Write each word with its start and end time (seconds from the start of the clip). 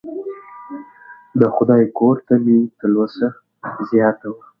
د 1.39 1.41
خدای 1.55 1.83
کور 1.97 2.15
ته 2.27 2.33
مې 2.43 2.57
تلوسه 2.79 3.27
زیاته 3.89 4.27
وه. 4.33 4.41